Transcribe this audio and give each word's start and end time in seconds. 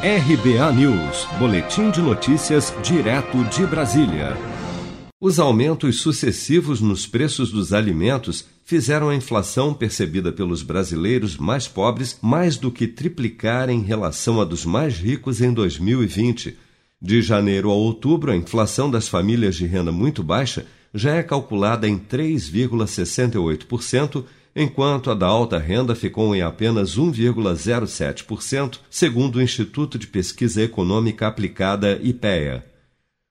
RBA 0.00 0.72
News, 0.74 1.26
Boletim 1.40 1.90
de 1.90 2.00
Notícias, 2.00 2.72
direto 2.84 3.42
de 3.46 3.66
Brasília. 3.66 4.36
Os 5.20 5.40
aumentos 5.40 6.00
sucessivos 6.00 6.80
nos 6.80 7.04
preços 7.04 7.50
dos 7.50 7.72
alimentos 7.72 8.44
fizeram 8.64 9.08
a 9.08 9.16
inflação 9.16 9.74
percebida 9.74 10.30
pelos 10.30 10.62
brasileiros 10.62 11.36
mais 11.36 11.66
pobres 11.66 12.16
mais 12.22 12.56
do 12.56 12.70
que 12.70 12.86
triplicar 12.86 13.68
em 13.68 13.82
relação 13.82 14.40
à 14.40 14.44
dos 14.44 14.64
mais 14.64 14.94
ricos 14.94 15.40
em 15.40 15.52
2020. 15.52 16.56
De 17.02 17.20
janeiro 17.20 17.68
a 17.68 17.74
outubro, 17.74 18.30
a 18.30 18.36
inflação 18.36 18.88
das 18.88 19.08
famílias 19.08 19.56
de 19.56 19.66
renda 19.66 19.90
muito 19.90 20.22
baixa 20.22 20.64
já 20.94 21.16
é 21.16 21.24
calculada 21.24 21.88
em 21.88 21.98
3,68% 21.98 24.24
enquanto 24.60 25.08
a 25.08 25.14
da 25.14 25.28
alta 25.28 25.56
renda 25.56 25.94
ficou 25.94 26.34
em 26.34 26.42
apenas 26.42 26.98
1,07%, 26.98 28.80
segundo 28.90 29.36
o 29.36 29.42
Instituto 29.42 29.96
de 29.96 30.08
Pesquisa 30.08 30.60
Econômica 30.60 31.28
Aplicada 31.28 31.96
IPEA. 32.02 32.66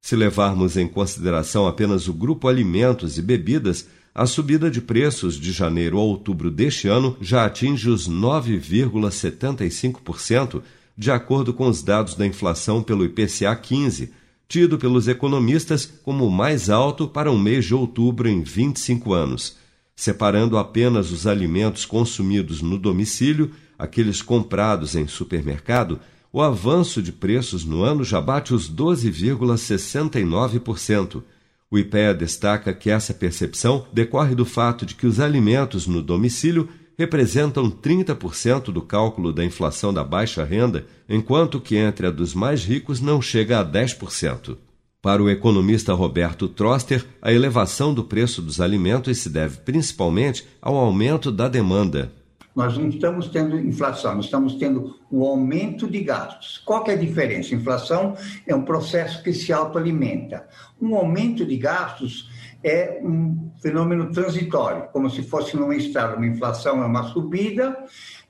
Se 0.00 0.16
levarmos 0.16 0.76
em 0.76 0.88
consideração 0.88 1.68
apenas 1.68 2.08
o 2.08 2.12
grupo 2.12 2.48
alimentos 2.48 3.18
e 3.18 3.22
bebidas, 3.22 3.86
a 4.12 4.26
subida 4.26 4.68
de 4.68 4.80
preços 4.80 5.38
de 5.38 5.52
janeiro 5.52 5.96
a 5.96 6.02
outubro 6.02 6.50
deste 6.50 6.88
ano 6.88 7.16
já 7.20 7.44
atinge 7.44 7.88
os 7.88 8.10
9,75%, 8.10 10.60
de 10.98 11.12
acordo 11.12 11.54
com 11.54 11.68
os 11.68 11.84
dados 11.84 12.16
da 12.16 12.26
inflação 12.26 12.82
pelo 12.82 13.04
IPCA 13.04 13.54
15, 13.54 14.12
tido 14.48 14.76
pelos 14.76 15.06
economistas 15.06 15.86
como 16.02 16.26
o 16.26 16.32
mais 16.32 16.68
alto 16.68 17.06
para 17.06 17.30
um 17.30 17.38
mês 17.38 17.64
de 17.64 17.76
outubro 17.76 18.28
em 18.28 18.42
25 18.42 19.12
anos 19.12 19.61
separando 19.94 20.58
apenas 20.58 21.10
os 21.10 21.26
alimentos 21.26 21.84
consumidos 21.84 22.62
no 22.62 22.78
domicílio, 22.78 23.50
aqueles 23.78 24.22
comprados 24.22 24.94
em 24.94 25.06
supermercado, 25.06 26.00
o 26.32 26.40
avanço 26.40 27.02
de 27.02 27.12
preços 27.12 27.64
no 27.64 27.82
ano 27.82 28.02
já 28.02 28.20
bate 28.20 28.54
os 28.54 28.72
12,69%. 28.72 31.22
O 31.70 31.78
IPEA 31.78 32.14
destaca 32.14 32.72
que 32.72 32.90
essa 32.90 33.12
percepção 33.12 33.86
decorre 33.92 34.34
do 34.34 34.44
fato 34.44 34.86
de 34.86 34.94
que 34.94 35.06
os 35.06 35.20
alimentos 35.20 35.86
no 35.86 36.02
domicílio 36.02 36.68
representam 36.98 37.70
30% 37.70 38.72
do 38.72 38.82
cálculo 38.82 39.32
da 39.32 39.44
inflação 39.44 39.92
da 39.92 40.04
baixa 40.04 40.44
renda, 40.44 40.86
enquanto 41.08 41.60
que 41.60 41.76
entre 41.76 42.06
a 42.06 42.10
dos 42.10 42.34
mais 42.34 42.64
ricos 42.64 43.00
não 43.00 43.20
chega 43.20 43.60
a 43.60 43.64
10%. 43.64 44.56
Para 45.02 45.20
o 45.20 45.28
economista 45.28 45.92
Roberto 45.94 46.48
Troster, 46.48 47.04
a 47.20 47.32
elevação 47.32 47.92
do 47.92 48.04
preço 48.04 48.40
dos 48.40 48.60
alimentos 48.60 49.18
se 49.18 49.28
deve 49.28 49.56
principalmente 49.56 50.46
ao 50.62 50.76
aumento 50.76 51.32
da 51.32 51.48
demanda. 51.48 52.12
Nós 52.54 52.78
não 52.78 52.88
estamos 52.88 53.26
tendo 53.26 53.58
inflação, 53.58 54.14
nós 54.14 54.26
estamos 54.26 54.54
tendo 54.54 54.94
um 55.10 55.24
aumento 55.24 55.90
de 55.90 56.04
gastos. 56.04 56.58
Qual 56.58 56.86
é 56.86 56.92
a 56.92 56.96
diferença? 56.96 57.52
Inflação 57.52 58.14
é 58.46 58.54
um 58.54 58.62
processo 58.62 59.24
que 59.24 59.32
se 59.32 59.52
autoalimenta. 59.52 60.46
Um 60.80 60.94
aumento 60.94 61.44
de 61.44 61.56
gastos 61.56 62.30
é 62.62 63.00
um 63.02 63.50
fenômeno 63.60 64.08
transitório, 64.12 64.84
como 64.92 65.10
se 65.10 65.24
fosse 65.24 65.56
numa 65.56 65.74
estrada. 65.74 66.14
Uma 66.14 66.28
inflação 66.28 66.80
é 66.80 66.86
uma 66.86 67.08
subida 67.08 67.76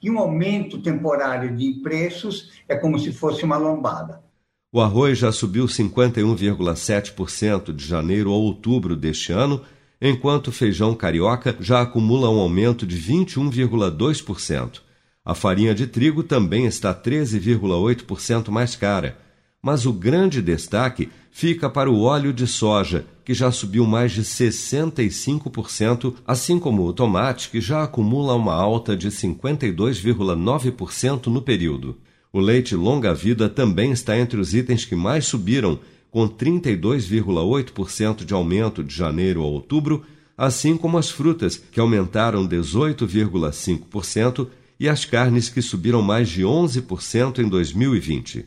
e 0.02 0.10
um 0.10 0.18
aumento 0.18 0.80
temporário 0.80 1.54
de 1.54 1.82
preços 1.82 2.50
é 2.66 2.74
como 2.74 2.98
se 2.98 3.12
fosse 3.12 3.44
uma 3.44 3.58
lombada. 3.58 4.31
O 4.74 4.80
arroz 4.80 5.18
já 5.18 5.30
subiu 5.30 5.66
51,7% 5.66 7.74
de 7.74 7.86
janeiro 7.86 8.30
a 8.30 8.34
outubro 8.34 8.96
deste 8.96 9.30
ano, 9.30 9.60
enquanto 10.00 10.48
o 10.48 10.52
feijão 10.52 10.94
carioca 10.94 11.54
já 11.60 11.82
acumula 11.82 12.30
um 12.30 12.40
aumento 12.40 12.86
de 12.86 12.98
21,2%. 12.98 14.80
A 15.22 15.34
farinha 15.34 15.74
de 15.74 15.86
trigo 15.86 16.22
também 16.22 16.64
está 16.64 16.94
13,8% 16.94 18.48
mais 18.48 18.74
cara, 18.74 19.18
mas 19.62 19.84
o 19.84 19.92
grande 19.92 20.40
destaque 20.40 21.10
fica 21.30 21.68
para 21.68 21.90
o 21.90 22.00
óleo 22.00 22.32
de 22.32 22.46
soja, 22.46 23.04
que 23.26 23.34
já 23.34 23.52
subiu 23.52 23.86
mais 23.86 24.12
de 24.12 24.22
65%, 24.22 26.14
assim 26.26 26.58
como 26.58 26.86
o 26.86 26.94
tomate, 26.94 27.50
que 27.50 27.60
já 27.60 27.82
acumula 27.82 28.34
uma 28.34 28.54
alta 28.54 28.96
de 28.96 29.10
52,9% 29.10 31.26
no 31.26 31.42
período. 31.42 31.98
O 32.32 32.40
leite 32.40 32.74
longa-vida 32.74 33.48
também 33.48 33.92
está 33.92 34.18
entre 34.18 34.40
os 34.40 34.54
itens 34.54 34.84
que 34.86 34.96
mais 34.96 35.26
subiram, 35.26 35.78
com 36.10 36.26
32,8% 36.26 38.24
de 38.24 38.32
aumento 38.32 38.82
de 38.82 38.94
janeiro 38.94 39.42
a 39.42 39.46
outubro, 39.46 40.02
assim 40.36 40.76
como 40.76 40.96
as 40.96 41.10
frutas, 41.10 41.56
que 41.56 41.78
aumentaram 41.78 42.48
18,5%, 42.48 44.48
e 44.80 44.88
as 44.88 45.04
carnes, 45.04 45.50
que 45.50 45.60
subiram 45.60 46.00
mais 46.00 46.30
de 46.30 46.42
11% 46.42 47.38
em 47.38 47.48
2020. 47.48 48.46